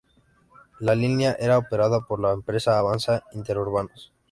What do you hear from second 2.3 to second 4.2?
empresa Avanza Interurbanos.